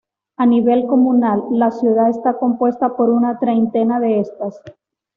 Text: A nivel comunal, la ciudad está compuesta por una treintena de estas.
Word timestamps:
A 0.35 0.47
nivel 0.47 0.87
comunal, 0.87 1.43
la 1.51 1.69
ciudad 1.69 2.09
está 2.09 2.39
compuesta 2.39 2.95
por 2.95 3.11
una 3.11 3.37
treintena 3.37 3.99
de 3.99 4.21
estas. 4.21 4.59